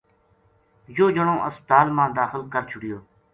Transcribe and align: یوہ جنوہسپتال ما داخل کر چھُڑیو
یوہ 0.95 1.13
جنوہسپتال 1.15 1.87
ما 1.95 2.05
داخل 2.19 2.41
کر 2.53 2.63
چھُڑیو 2.69 2.97